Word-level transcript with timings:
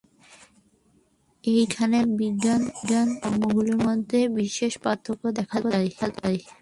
এইখানেই 1.43 2.03
আধুনিক 2.03 2.17
বিজ্ঞান 2.19 2.61
ও 2.69 2.85
ধর্মগুলির 3.21 3.79
মধ্যে 3.87 4.19
বিশেষ 4.37 4.73
পার্থক্য 4.83 5.23
দেখা 5.39 5.57
যায়। 5.65 5.89